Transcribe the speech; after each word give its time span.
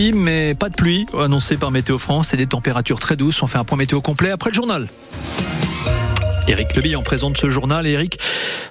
Mais 0.00 0.54
pas 0.54 0.68
de 0.68 0.76
pluie 0.76 1.06
annoncée 1.18 1.56
par 1.56 1.72
Météo 1.72 1.98
France 1.98 2.32
et 2.32 2.36
des 2.36 2.46
températures 2.46 3.00
très 3.00 3.16
douces. 3.16 3.42
On 3.42 3.48
fait 3.48 3.58
un 3.58 3.64
point 3.64 3.76
météo 3.76 4.00
complet 4.00 4.30
après 4.30 4.50
le 4.50 4.54
journal. 4.54 4.86
Éric 6.48 6.74
Lebi 6.76 6.96
en 6.96 7.02
présente 7.02 7.36
ce 7.36 7.50
journal. 7.50 7.86
Éric, 7.86 8.18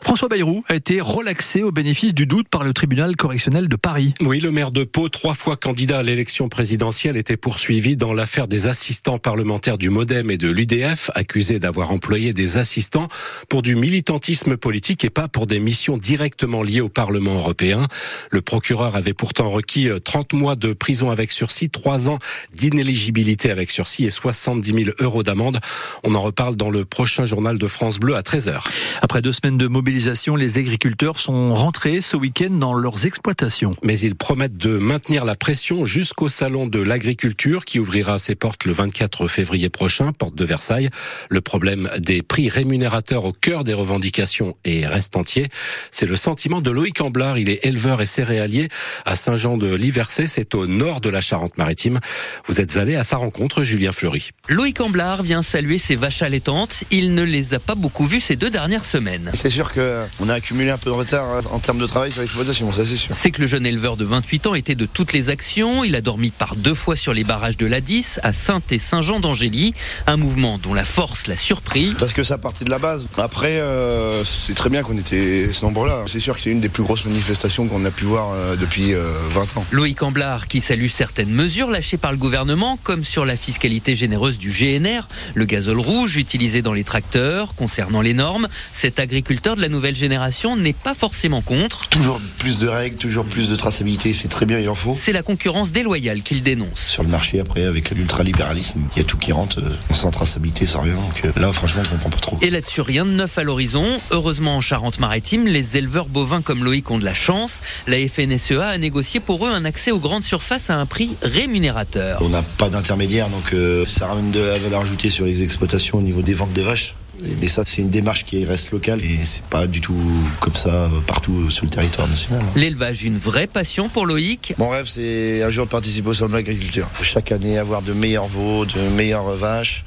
François 0.01 0.27
Bayrou 0.29 0.63
a 0.67 0.73
été 0.73 0.99
relaxé 0.99 1.61
au 1.61 1.71
bénéfice 1.71 2.15
du 2.15 2.25
doute 2.25 2.49
par 2.49 2.63
le 2.63 2.73
tribunal 2.73 3.15
correctionnel 3.15 3.67
de 3.67 3.75
Paris. 3.75 4.15
Oui, 4.19 4.39
le 4.39 4.49
maire 4.49 4.71
de 4.71 4.83
Pau, 4.83 5.09
trois 5.09 5.35
fois 5.35 5.57
candidat 5.57 5.99
à 5.99 6.03
l'élection 6.03 6.49
présidentielle, 6.49 7.17
était 7.17 7.37
poursuivi 7.37 7.95
dans 7.95 8.15
l'affaire 8.15 8.47
des 8.47 8.65
assistants 8.65 9.19
parlementaires 9.19 9.77
du 9.77 9.91
Modem 9.91 10.31
et 10.31 10.37
de 10.37 10.49
l'UDF, 10.49 11.11
accusés 11.13 11.59
d'avoir 11.59 11.91
employé 11.91 12.33
des 12.33 12.57
assistants 12.57 13.09
pour 13.47 13.61
du 13.61 13.75
militantisme 13.75 14.57
politique 14.57 15.05
et 15.05 15.11
pas 15.11 15.27
pour 15.27 15.45
des 15.45 15.59
missions 15.59 15.99
directement 15.99 16.63
liées 16.63 16.81
au 16.81 16.89
Parlement 16.89 17.35
européen. 17.35 17.85
Le 18.31 18.41
procureur 18.41 18.95
avait 18.95 19.13
pourtant 19.13 19.51
requis 19.51 19.87
30 20.03 20.33
euh, 20.33 20.37
mois 20.37 20.55
de 20.55 20.73
prison 20.73 21.11
avec 21.11 21.31
sursis, 21.31 21.69
3 21.69 22.09
ans 22.09 22.17
d'inéligibilité 22.55 23.51
avec 23.51 23.69
sursis 23.69 24.05
et 24.05 24.09
70 24.09 24.85
000 24.85 24.95
euros 24.99 25.21
d'amende. 25.21 25.59
On 26.03 26.15
en 26.15 26.21
reparle 26.23 26.55
dans 26.55 26.71
le 26.71 26.83
prochain 26.83 27.25
journal 27.25 27.59
de 27.59 27.66
France 27.67 27.99
Bleu 27.99 28.15
à 28.15 28.21
13h. 28.21 28.63
Après 29.01 29.21
deux 29.21 29.31
semaines 29.31 29.57
de 29.57 29.67
mobilisation, 29.67 30.35
les 30.35 30.57
agriculteurs 30.57 31.19
sont 31.19 31.53
rentrés 31.53 32.01
ce 32.01 32.17
week-end 32.17 32.49
dans 32.51 32.73
leurs 32.73 33.05
exploitations. 33.05 33.71
Mais 33.83 33.99
ils 33.99 34.15
promettent 34.15 34.57
de 34.57 34.77
maintenir 34.77 35.25
la 35.25 35.35
pression 35.35 35.85
jusqu'au 35.85 36.29
salon 36.29 36.67
de 36.67 36.79
l'agriculture 36.79 37.65
qui 37.65 37.79
ouvrira 37.79 38.19
ses 38.19 38.35
portes 38.35 38.65
le 38.65 38.73
24 38.73 39.27
février 39.27 39.69
prochain, 39.69 40.13
porte 40.13 40.35
de 40.35 40.45
Versailles. 40.45 40.89
Le 41.29 41.41
problème 41.41 41.89
des 41.99 42.21
prix 42.21 42.49
rémunérateurs 42.49 43.25
au 43.25 43.33
cœur 43.33 43.63
des 43.63 43.73
revendications 43.73 44.55
est 44.65 44.85
reste 44.85 45.15
entier. 45.15 45.47
C'est 45.91 46.05
le 46.05 46.15
sentiment 46.15 46.61
de 46.61 46.71
Loïc 46.71 47.01
Amblard. 47.01 47.37
Il 47.37 47.49
est 47.49 47.65
éleveur 47.65 48.01
et 48.01 48.05
céréalier 48.05 48.69
à 49.05 49.15
Saint-Jean-de-Liversay. 49.15 50.27
C'est 50.27 50.55
au 50.55 50.67
nord 50.67 51.01
de 51.01 51.09
la 51.09 51.21
Charente-Maritime. 51.21 51.99
Vous 52.47 52.59
êtes 52.59 52.77
allé 52.77 52.95
à 52.95 53.03
sa 53.03 53.17
rencontre, 53.17 53.63
Julien 53.63 53.91
Fleury. 53.91 54.31
Loïc 54.49 54.79
Amblard 54.81 55.23
vient 55.23 55.41
saluer 55.41 55.77
ses 55.77 55.95
vaches 55.95 56.21
allaitantes. 56.21 56.83
Il 56.91 57.13
ne 57.13 57.23
les 57.23 57.53
a 57.53 57.56
pas 57.59 57.75
beaucoup 57.75 58.07
vu 58.07 58.19
ces 58.19 58.35
deux 58.35 58.49
dernières 58.49 58.85
semaines. 58.85 59.31
C'est 59.33 59.49
sûr 59.49 59.71
qu'on 59.71 60.29
a 60.29 60.33
accumulé 60.33 60.69
un 60.69 60.77
peu 60.77 60.89
de 60.89 60.95
retard 60.95 61.25
hein, 61.31 61.41
en 61.51 61.59
termes 61.59 61.79
de 61.79 61.85
travail 61.85 62.11
sur 62.11 62.21
l'exploitation, 62.21 62.71
ça 62.71 62.85
c'est 62.85 62.97
sûr. 62.97 63.15
C'est 63.17 63.31
que 63.31 63.41
le 63.41 63.47
jeune 63.47 63.65
éleveur 63.65 63.97
de 63.97 64.05
28 64.05 64.47
ans 64.47 64.55
était 64.55 64.75
de 64.75 64.85
toutes 64.85 65.13
les 65.13 65.29
actions. 65.29 65.83
Il 65.83 65.95
a 65.95 66.01
dormi 66.01 66.31
par 66.31 66.55
deux 66.55 66.73
fois 66.73 66.95
sur 66.95 67.13
les 67.13 67.23
barrages 67.23 67.57
de 67.57 67.65
la 67.65 67.81
10 67.81 68.19
à 68.23 68.33
Sainte 68.33 68.71
et 68.71 68.79
Saint-Jean 68.79 69.19
d'Angély. 69.19 69.73
Un 70.05 70.17
mouvement 70.17 70.57
dont 70.57 70.73
la 70.73 70.85
force 70.85 71.27
l'a 71.27 71.35
surpris. 71.35 71.93
Parce 71.99 72.13
que 72.13 72.23
ça 72.23 72.37
partit 72.37 72.63
de 72.63 72.69
la 72.69 72.79
base. 72.79 73.05
Après, 73.17 73.59
euh, 73.59 74.23
c'est 74.23 74.53
très 74.53 74.69
bien 74.69 74.83
qu'on 74.83 74.97
était 74.97 75.51
ce 75.51 75.65
nombre-là. 75.65 76.03
C'est 76.07 76.19
sûr 76.19 76.35
que 76.35 76.41
c'est 76.41 76.51
une 76.51 76.61
des 76.61 76.69
plus 76.69 76.83
grosses 76.83 77.05
manifestations 77.05 77.67
qu'on 77.67 77.85
a 77.85 77.91
pu 77.91 78.05
voir 78.05 78.31
euh, 78.33 78.55
depuis 78.55 78.93
20 78.93 78.99
euh, 78.99 79.59
ans. 79.59 79.65
Loïc 79.71 80.01
Amblard 80.03 80.47
qui 80.47 80.61
salue 80.61 80.87
certaines 80.87 81.31
mesures 81.31 81.69
lâchées 81.69 81.97
par 81.97 82.11
le 82.11 82.17
gouvernement, 82.17 82.79
comme 82.83 83.03
sur 83.03 83.25
la 83.25 83.35
fiscalité 83.35 83.95
généreuse 83.95 84.37
du 84.37 84.51
GNR, 84.51 85.07
le 85.35 85.45
gazole 85.45 85.79
rouge 85.79 86.17
utilisé 86.17 86.61
dans 86.61 86.73
les 86.73 86.83
tracteurs 86.83 87.36
concernant 87.45 88.01
les 88.01 88.13
normes. 88.13 88.47
Cet 88.73 88.99
agriculteur 88.99 89.55
de 89.55 89.61
la 89.61 89.69
nouvelle 89.69 89.95
génération 89.95 90.55
n'est 90.55 90.73
pas 90.73 90.93
forcément 90.93 91.41
contre. 91.41 91.87
Toujours 91.89 92.19
plus 92.39 92.57
de 92.57 92.67
règles, 92.67 92.97
toujours 92.97 93.25
plus 93.25 93.49
de 93.49 93.55
traçabilité, 93.55 94.13
c'est 94.13 94.27
très 94.27 94.45
bien, 94.45 94.59
il 94.59 94.69
en 94.69 94.75
faut. 94.75 94.97
C'est 94.99 95.11
la 95.11 95.23
concurrence 95.23 95.71
déloyale 95.71 96.21
qu'il 96.21 96.43
dénonce. 96.43 96.79
Sur 96.79 97.03
le 97.03 97.09
marché, 97.09 97.39
après, 97.39 97.63
avec 97.63 97.91
l'ultralibéralisme, 97.91 98.81
il 98.95 98.99
y 98.99 99.01
a 99.01 99.03
tout 99.03 99.17
qui 99.17 99.31
rentre 99.31 99.59
euh, 99.59 99.93
sans 99.93 100.11
traçabilité, 100.11 100.65
sans 100.65 100.81
rien. 100.81 100.95
Donc 100.95 101.23
euh, 101.25 101.31
là, 101.39 101.51
franchement, 101.51 101.83
on 101.85 101.89
comprend 101.89 102.09
pas 102.09 102.17
trop. 102.17 102.39
Et 102.41 102.49
là-dessus, 102.49 102.81
rien 102.81 103.05
de 103.05 103.11
neuf 103.11 103.37
à 103.37 103.43
l'horizon. 103.43 103.85
Heureusement, 104.11 104.57
en 104.57 104.61
Charente-Maritime, 104.61 105.45
les 105.45 105.77
éleveurs 105.77 106.07
bovins 106.07 106.41
comme 106.41 106.63
Loïc 106.63 106.89
ont 106.91 106.99
de 106.99 107.05
la 107.05 107.13
chance. 107.13 107.61
La 107.87 107.97
FNSEA 108.07 108.67
a 108.67 108.77
négocié 108.77 109.19
pour 109.19 109.45
eux 109.45 109.51
un 109.51 109.65
accès 109.65 109.91
aux 109.91 109.99
grandes 109.99 110.23
surfaces 110.23 110.69
à 110.69 110.77
un 110.77 110.85
prix 110.85 111.11
rémunérateur. 111.21 112.21
On 112.21 112.29
n'a 112.29 112.41
pas 112.41 112.69
d'intermédiaire, 112.69 113.29
donc 113.29 113.53
euh, 113.53 113.85
ça 113.85 114.07
ramène 114.07 114.31
de 114.31 114.39
la 114.39 114.57
valeur 114.57 114.81
ajoutée 114.81 115.09
sur 115.09 115.25
les 115.25 115.43
exploitations 115.43 115.97
au 115.97 116.01
niveau 116.01 116.21
des 116.21 116.33
ventes 116.33 116.53
de 116.53 116.61
vaches. 116.61 116.95
Mais 117.41 117.47
ça, 117.47 117.63
c'est 117.65 117.81
une 117.81 117.89
démarche 117.89 118.25
qui 118.25 118.45
reste 118.45 118.71
locale 118.71 119.03
et 119.03 119.25
c'est 119.25 119.43
pas 119.43 119.67
du 119.67 119.81
tout 119.81 119.99
comme 120.39 120.55
ça 120.55 120.89
partout 121.07 121.49
sur 121.49 121.65
le 121.65 121.69
territoire 121.69 122.07
national. 122.07 122.43
L'élevage, 122.55 123.03
une 123.03 123.17
vraie 123.17 123.47
passion 123.47 123.89
pour 123.89 124.05
Loïc. 124.05 124.53
Mon 124.57 124.69
rêve, 124.69 124.85
c'est 124.85 125.43
un 125.43 125.49
jour 125.49 125.65
de 125.65 125.71
participer 125.71 126.09
au 126.09 126.13
salon 126.13 126.29
de 126.29 126.35
l'agriculture. 126.35 126.89
Chaque 127.01 127.31
année, 127.31 127.57
avoir 127.57 127.81
de 127.81 127.93
meilleurs 127.93 128.27
veaux, 128.27 128.65
de 128.65 128.79
meilleures 128.95 129.35
vaches 129.35 129.83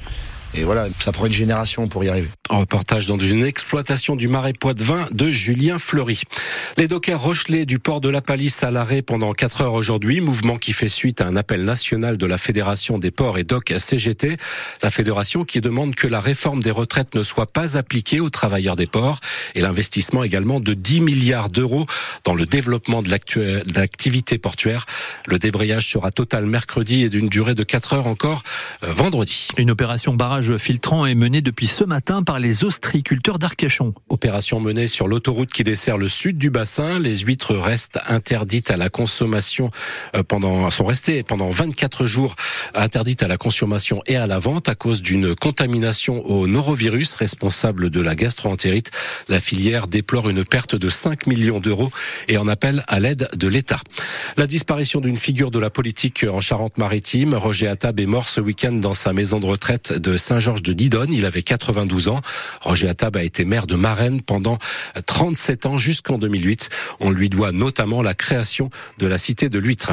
et 0.53 0.63
voilà, 0.63 0.87
ça 0.99 1.11
prend 1.11 1.25
une 1.25 1.33
génération 1.33 1.87
pour 1.87 2.03
y 2.03 2.09
arriver. 2.09 2.27
Un 2.51 2.57
reportage 2.57 3.07
dans 3.07 3.17
une 3.17 3.45
exploitation 3.45 4.17
du 4.17 4.27
marais 4.27 4.51
Poitevin 4.51 5.07
de 5.11 5.29
Julien 5.29 5.77
Fleury. 5.79 6.23
Les 6.75 6.89
dockers 6.89 7.21
Rochelet 7.21 7.65
du 7.65 7.79
port 7.79 8.01
de 8.01 8.09
la 8.09 8.19
Palisse 8.19 8.61
à 8.61 8.71
l'arrêt 8.71 9.01
pendant 9.01 9.31
4 9.31 9.61
heures 9.61 9.73
aujourd'hui, 9.73 10.19
mouvement 10.19 10.57
qui 10.57 10.73
fait 10.73 10.89
suite 10.89 11.21
à 11.21 11.27
un 11.27 11.37
appel 11.37 11.63
national 11.63 12.17
de 12.17 12.25
la 12.25 12.37
Fédération 12.37 12.99
des 12.99 13.09
ports 13.09 13.37
et 13.37 13.45
docks 13.45 13.73
CGT, 13.77 14.35
la 14.83 14.89
fédération 14.89 15.45
qui 15.45 15.61
demande 15.61 15.95
que 15.95 16.07
la 16.07 16.19
réforme 16.19 16.61
des 16.61 16.71
retraites 16.71 17.15
ne 17.15 17.23
soit 17.23 17.45
pas 17.45 17.77
appliquée 17.77 18.19
aux 18.19 18.29
travailleurs 18.29 18.75
des 18.75 18.85
ports 18.85 19.21
et 19.55 19.61
l'investissement 19.61 20.25
également 20.25 20.59
de 20.59 20.73
10 20.73 20.99
milliards 20.99 21.49
d'euros 21.49 21.85
dans 22.25 22.35
le 22.35 22.45
développement 22.45 23.01
de 23.01 23.09
l'activité 23.09 24.37
portuaire. 24.37 24.87
Le 25.25 25.39
débrayage 25.39 25.87
sera 25.87 26.11
total 26.11 26.45
mercredi 26.47 27.03
et 27.03 27.09
d'une 27.09 27.29
durée 27.29 27.55
de 27.55 27.63
4 27.63 27.93
heures 27.93 28.07
encore 28.07 28.43
euh, 28.83 28.91
vendredi. 28.91 29.47
Une 29.57 29.71
opération 29.71 30.13
barrage 30.13 30.57
filtrant 30.57 31.05
est 31.05 31.15
mené 31.15 31.39
depuis 31.39 31.67
ce 31.67 31.85
matin 31.85 32.23
par 32.23 32.40
les 32.41 32.63
ostréiculteurs 32.63 33.39
d'Arcachon. 33.39 33.93
Opération 34.09 34.59
menée 34.59 34.87
sur 34.87 35.07
l'autoroute 35.07 35.51
qui 35.51 35.63
dessert 35.63 35.97
le 35.97 36.07
sud 36.07 36.37
du 36.37 36.49
bassin. 36.49 36.99
Les 36.99 37.19
huîtres 37.19 37.55
restent 37.55 37.99
interdites 38.07 38.71
à 38.71 38.77
la 38.77 38.89
consommation 38.89 39.69
euh, 40.15 40.23
pendant, 40.23 40.69
sont 40.69 40.85
restées 40.85 41.23
pendant 41.23 41.49
24 41.51 42.05
jours 42.05 42.35
interdites 42.73 43.23
à 43.23 43.27
la 43.27 43.37
consommation 43.37 44.01
et 44.07 44.15
à 44.15 44.25
la 44.25 44.39
vente 44.39 44.67
à 44.67 44.75
cause 44.75 45.01
d'une 45.01 45.35
contamination 45.35 46.25
au 46.25 46.47
norovirus 46.47 47.13
responsable 47.15 47.89
de 47.89 48.01
la 48.01 48.15
gastroentérite. 48.15 48.91
La 49.29 49.39
filière 49.39 49.87
déplore 49.87 50.29
une 50.29 50.43
perte 50.43 50.75
de 50.75 50.89
5 50.89 51.27
millions 51.27 51.59
d'euros 51.59 51.91
et 52.27 52.37
en 52.37 52.47
appelle 52.47 52.83
à 52.87 52.99
l'aide 52.99 53.29
de 53.35 53.47
l'État. 53.47 53.79
La 54.37 54.47
disparition 54.47 54.99
d'une 54.99 55.17
figure 55.17 55.51
de 55.51 55.59
la 55.59 55.69
politique 55.69 56.25
en 56.29 56.39
Charente-Maritime, 56.39 57.35
Roger 57.35 57.67
Attab 57.67 57.99
est 57.99 58.05
mort 58.05 58.27
ce 58.27 58.41
week-end 58.41 58.73
dans 58.73 58.95
sa 58.95 59.13
maison 59.13 59.39
de 59.39 59.45
retraite 59.45 59.93
de 59.93 60.17
Saint-Georges 60.17 60.63
de 60.63 60.73
Didonne. 60.73 61.13
Il 61.13 61.25
avait 61.25 61.43
92 61.43 62.07
ans. 62.07 62.20
Roger 62.61 62.89
Attab 62.89 63.17
a 63.17 63.23
été 63.23 63.45
maire 63.45 63.67
de 63.67 63.75
Marennes 63.75 64.21
pendant 64.21 64.57
37 65.05 65.65
ans 65.65 65.77
jusqu'en 65.77 66.17
2008. 66.17 66.69
On 66.99 67.11
lui 67.11 67.29
doit 67.29 67.51
notamment 67.51 68.01
la 68.01 68.13
création 68.13 68.69
de 68.97 69.07
la 69.07 69.17
cité 69.17 69.49
de 69.49 69.59
l'huître. 69.59 69.91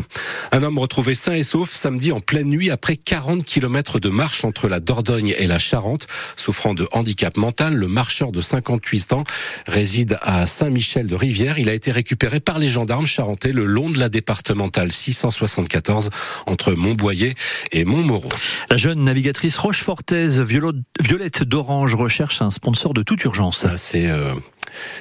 Un 0.52 0.62
homme 0.62 0.78
retrouvé 0.78 1.14
sain 1.14 1.34
et 1.34 1.42
sauf 1.42 1.70
samedi 1.70 2.12
en 2.12 2.20
pleine 2.20 2.48
nuit 2.48 2.70
après 2.70 2.96
40 2.96 3.44
km 3.44 3.98
de 3.98 4.08
marche 4.08 4.44
entre 4.44 4.68
la 4.68 4.80
Dordogne 4.80 5.34
et 5.38 5.46
la 5.46 5.58
Charente. 5.58 6.06
Souffrant 6.36 6.74
de 6.74 6.88
handicap 6.92 7.36
mental, 7.36 7.74
le 7.74 7.88
marcheur 7.88 8.32
de 8.32 8.40
58 8.40 9.12
ans 9.12 9.24
réside 9.66 10.18
à 10.22 10.46
Saint-Michel 10.46 11.06
de 11.06 11.14
Rivière. 11.14 11.58
Il 11.58 11.68
a 11.68 11.74
été 11.74 11.90
récupéré 11.90 12.40
par 12.40 12.58
les 12.58 12.68
gendarmes 12.68 13.06
charentais 13.06 13.52
le 13.52 13.64
long 13.64 13.90
de 13.90 13.98
la 13.98 14.08
départementale 14.08 14.92
674 14.92 16.10
entre 16.46 16.72
Montboyer 16.72 17.34
et 17.72 17.84
Montmoreau. 17.84 18.28
La 18.70 18.76
jeune 18.76 19.04
navigatrice 19.04 19.58
Rochefortaise 19.58 20.40
Violette 20.40 21.42
d'Orange 21.44 21.94
un 22.40 22.50
sponsor 22.50 22.94
de 22.94 23.02
toute 23.02 23.24
urgence. 23.24 23.66
Euh, 23.94 24.34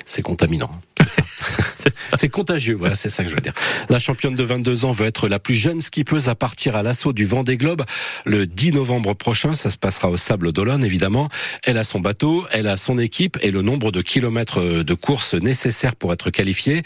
c'est 0.06 0.22
contaminant. 0.22 0.72
C'est 2.16 2.30
contagieux, 2.30 2.76
voilà, 2.76 2.96
c'est 2.96 3.10
ça 3.10 3.24
que 3.24 3.30
je 3.30 3.36
veux 3.36 3.42
dire. 3.42 3.54
La 3.90 4.00
championne 4.00 4.34
de 4.34 4.44
22 4.44 4.86
ans 4.86 4.92
veut 4.92 5.06
être 5.06 5.28
la 5.28 5.40
plus 5.40 5.54
jeune 5.54 5.82
skippeuse 5.82 6.30
à 6.30 6.36
partir 6.36 6.76
à 6.76 6.84
l'assaut 6.84 7.14
du 7.14 7.26
Vendée 7.26 7.58
Globe 7.58 7.84
le 8.26 8.46
10 8.46 8.74
novembre 8.74 9.14
prochain. 9.14 9.54
Ça 9.54 9.70
se 9.70 9.78
passera 9.78 10.10
au 10.10 10.18
Sable 10.18 10.52
d'Olonne, 10.52 10.84
évidemment. 10.84 11.30
Elle 11.64 11.78
a 11.78 11.84
son 11.84 12.00
bateau, 12.00 12.46
elle 12.52 12.68
a 12.68 12.78
son 12.78 12.98
équipe 12.98 13.38
et 13.42 13.52
le 13.52 13.62
nombre 13.62 13.92
de 13.92 14.02
kilomètres 14.02 14.84
de 14.84 14.94
course 14.94 15.34
nécessaires 15.34 15.96
pour 15.96 16.14
être 16.14 16.30
qualifiée. 16.30 16.82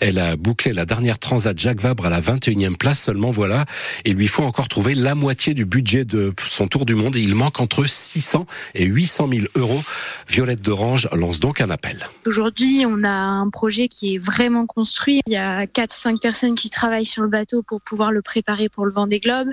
Elle 0.00 0.18
a 0.18 0.36
bouclé 0.36 0.72
la 0.72 0.84
dernière 0.84 1.18
Transat 1.18 1.58
Jacques 1.58 1.80
Vabre 1.80 2.06
à 2.06 2.10
la 2.10 2.20
21e 2.20 2.76
place 2.76 3.00
seulement, 3.00 3.30
voilà. 3.30 3.64
Il 4.04 4.14
lui 4.14 4.28
faut 4.28 4.44
encore 4.44 4.68
trouver 4.68 4.94
la 4.94 5.14
moitié 5.14 5.54
du 5.54 5.64
budget 5.64 6.04
de 6.04 6.32
son 6.46 6.68
tour 6.68 6.86
du 6.86 6.94
monde. 6.94 7.16
Il 7.16 7.34
manque 7.34 7.60
entre 7.60 7.86
600 7.86 8.46
et 8.74 8.84
800 8.84 9.28
000 9.32 9.46
euros. 9.54 9.82
Violette 10.28 10.62
d'Orange 10.62 11.08
lance 11.12 11.40
donc 11.40 11.60
un 11.60 11.70
appel. 11.70 12.06
Aujourd'hui, 12.36 12.84
on 12.86 13.02
a 13.02 13.08
un 13.08 13.48
projet 13.48 13.88
qui 13.88 14.16
est 14.16 14.18
vraiment 14.18 14.66
construit. 14.66 15.22
Il 15.26 15.32
y 15.32 15.36
a 15.36 15.64
4-5 15.64 16.20
personnes 16.20 16.54
qui 16.54 16.68
travaillent 16.68 17.06
sur 17.06 17.22
le 17.22 17.30
bateau 17.30 17.62
pour 17.62 17.80
pouvoir 17.80 18.12
le 18.12 18.20
préparer 18.20 18.68
pour 18.68 18.84
le 18.84 18.92
vent 18.92 19.06
des 19.06 19.20
globes. 19.20 19.48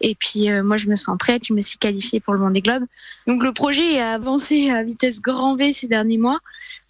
Et 0.00 0.14
puis 0.14 0.50
euh, 0.50 0.62
moi, 0.62 0.76
je 0.76 0.88
me 0.88 0.96
sens 0.96 1.16
prête, 1.18 1.46
je 1.46 1.52
me 1.52 1.60
suis 1.60 1.78
qualifiée 1.78 2.20
pour 2.20 2.34
le 2.34 2.40
Vendée 2.40 2.60
Globe. 2.60 2.84
Donc 3.26 3.42
le 3.42 3.52
projet 3.52 3.98
a 4.00 4.12
avancé 4.12 4.70
à 4.70 4.82
vitesse 4.82 5.20
grand 5.20 5.54
V 5.54 5.72
ces 5.72 5.86
derniers 5.86 6.18
mois, 6.18 6.38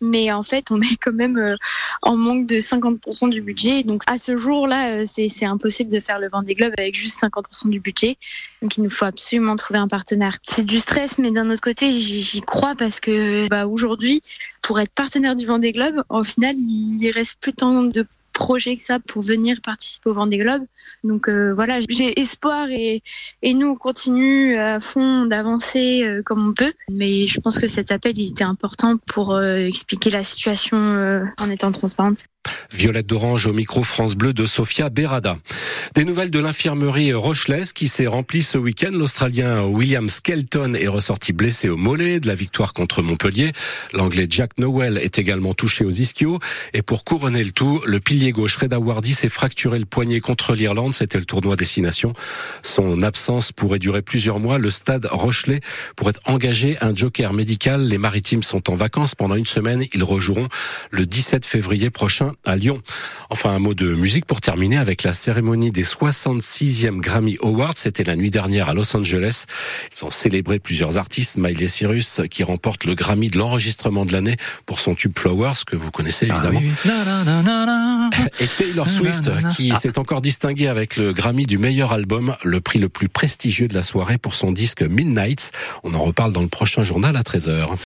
mais 0.01 0.33
en 0.33 0.43
fait, 0.43 0.71
on 0.71 0.81
est 0.81 0.97
quand 1.01 1.13
même 1.13 1.39
euh, 1.39 1.57
en 2.03 2.17
manque 2.17 2.47
de 2.47 2.57
50% 2.57 3.31
du 3.31 3.41
budget. 3.41 3.85
Donc 3.85 4.03
à 4.07 4.19
ce 4.19 4.37
jour-là, 4.37 5.01
euh, 5.01 5.05
c'est 5.07 5.45
impossible 5.45 5.91
de 5.91 6.01
faire 6.01 6.19
le 6.19 6.29
Vendée 6.29 6.55
Globe 6.55 6.73
avec 6.79 6.95
juste 6.95 7.23
50% 7.23 7.71
du 7.71 7.81
budget. 7.81 8.17
Donc 8.63 8.77
il 8.77 8.83
nous 8.83 8.91
faut 8.91 9.05
absolument 9.05 9.57
trouver 9.57 9.79
un 9.79 9.89
partenaire. 9.89 10.37
C'est 10.43 10.67
du 10.67 10.79
stress, 10.79 11.19
mais 11.19 11.31
d'un 11.31 11.51
autre 11.51 11.61
côté, 11.61 11.93
j'y 11.93 12.41
crois 12.41 12.75
parce 12.75 13.01
que 13.01 13.49
bah, 13.49 13.67
aujourd'hui, 13.67 14.23
pour 14.63 14.81
être 14.81 14.93
partenaire 14.93 15.37
du 15.37 15.47
Vendée 15.47 15.73
Globe, 15.73 16.03
au 16.09 16.25
final, 16.25 16.57
il 16.57 17.11
reste 17.11 17.37
plus 17.41 17.53
tant 17.53 17.83
de 17.83 18.05
projet 18.37 18.77
que 18.77 18.83
ça 18.83 19.01
pour 19.01 19.23
venir 19.23 19.61
participer 19.63 20.11
au 20.11 20.13
Vendée 20.13 20.39
Globe. 20.39 20.63
Donc 21.03 21.29
voilà, 21.29 21.81
j'ai 21.89 22.21
espoir 22.21 22.69
et, 22.71 23.03
et 23.43 23.55
nous 23.55 23.69
on 23.69 23.77
continue 23.77 24.57
à 24.57 24.79
fond 24.81 25.27
d'avancer 25.27 26.21
comme 26.25 26.49
on 26.49 26.53
peut. 26.53 26.73
Mais 26.91 27.27
je 27.27 27.41
pense 27.41 27.59
que 27.59 27.67
cet 27.67 27.91
appel 27.91 28.19
il 28.19 28.31
était 28.31 28.45
important 28.45 28.97
pour 29.07 29.41
expliquer 29.41 30.11
la 30.11 30.25
situation 30.25 30.77
en 31.39 31.51
étant 31.51 31.71
transparente. 31.71 32.25
Violette 32.73 33.07
d'Orange 33.07 33.47
au 33.47 33.53
micro 33.53 33.85
France 33.85 34.17
Bleu 34.17 34.33
de 34.33 34.47
Sofia 34.47 34.91
Berada. 34.91 35.37
Des 35.95 36.05
nouvelles 36.05 36.31
de 36.31 36.39
l'infirmerie 36.39 37.13
rochelaise 37.13 37.73
qui 37.73 37.89
s'est 37.89 38.07
remplie 38.07 38.43
ce 38.43 38.59
week-end. 38.59 38.91
L'Australien 38.93 39.65
William 39.65 40.09
Skelton 40.09 40.75
est 40.75 40.89
ressorti 40.89 41.33
blessé 41.33 41.69
au 41.69 41.77
mollet 41.77 42.21
de 42.21 42.27
la 42.27 42.35
victoire 42.35 42.73
contre 42.73 43.03
Montpellier. 43.03 43.53
L'Anglais 43.93 44.27
Jack 44.29 44.59
Nowell 44.59 44.99
est 44.99 45.19
également 45.19 45.55
touché 45.55 45.85
aux 45.85 45.91
ischios. 45.91 46.39
Et 46.75 46.83
pour 46.83 47.05
couronner 47.05 47.45
le 47.45 47.53
tout, 47.53 47.83
le 47.87 48.01
pilier 48.01 48.33
gauche 48.33 48.57
Reda 48.57 48.79
Wardy 48.79 49.15
s'est 49.15 49.29
fracturé 49.29 49.79
le 49.79 49.87
poignet 49.87 50.21
contre 50.21 50.55
l'Irlande. 50.55 50.93
C'était 50.93 51.19
le 51.19 51.25
tournoi 51.25 51.57
destination. 51.57 52.13
Son 52.63 53.03
absence 53.03 53.53
pourrait 53.53 53.79
durer 53.79 54.03
plusieurs 54.03 54.41
mois. 54.41 54.59
Le 54.59 54.71
stade 54.71 55.07
Rochelais 55.11 55.61
pourrait 55.97 56.15
engager 56.25 56.77
un 56.81 56.95
joker 56.95 57.33
médical. 57.33 57.87
Les 57.87 57.99
maritimes 57.99 58.43
sont 58.43 58.71
en 58.71 58.75
vacances 58.75 59.15
pendant 59.15 59.35
une 59.35 59.47
semaine. 59.47 59.87
Ils 59.95 60.05
rejoueront 60.05 60.49
le 60.91 61.07
17 61.07 61.45
février 61.45 61.91
prochain 61.91 62.33
à 62.45 62.57
Lyon. 62.57 62.81
Enfin, 63.31 63.51
un 63.51 63.59
mot 63.59 63.75
de 63.75 63.95
musique 63.95 64.25
pour 64.25 64.41
terminer 64.41 64.79
avec 64.79 65.03
la 65.03 65.13
cérémonie 65.13 65.71
des 65.71 65.85
66e 65.85 66.99
Grammy 66.99 67.39
Awards. 67.43 67.75
C'était 67.77 68.05
la 68.05 68.17
nuit 68.17 68.31
dernière 68.31 68.69
à 68.69 68.75
Los 68.75 68.97
Angeles. 68.97 69.45
Ils 69.95 70.05
ont 70.05 70.11
célébré 70.11 70.59
plusieurs 70.59 70.99
artistes. 70.99 71.37
Miley 71.37 71.69
Cyrus 71.69 72.21
qui 72.31 72.43
remporte 72.43 72.85
le 72.85 72.95
Grammy 72.95 73.29
de 73.29 73.39
l'enregistrement 73.39 74.05
de 74.05 74.13
l'année 74.13 74.37
pour 74.65 74.81
son 74.81 74.95
tube 74.95 75.19
Flowers 75.19 75.65
que 75.67 75.77
vous 75.77 75.91
connaissez 75.91 76.29
ah 76.31 76.35
évidemment. 76.35 76.61
Et 78.41 78.47
Taylor 78.47 78.91
Swift 78.91 79.31
qui 79.55 79.73
s'est 79.75 79.99
encore 79.99 80.21
distingué 80.21 80.69
avec 80.69 80.97
le 80.97 81.13
Grammy 81.13 81.47
du 81.47 81.59
meilleur 81.59 81.93
album, 81.93 82.37
le 82.43 82.61
prix 82.61 82.79
le 82.79 82.89
plus 82.89 83.09
prestigieux 83.09 83.69
de 83.69 83.75
la 83.75 83.83
soirée 83.83 84.19
pour 84.19 84.35
son 84.35 84.53
disque 84.53 84.83
Midnight. 84.83 85.51
On 85.83 85.95
en 85.95 86.01
reparle 86.01 86.33
dans 86.33 86.43
le 86.43 86.49
prochain 86.49 86.85
journal 86.85 87.17
à 87.17 87.23
13h. 87.23 87.75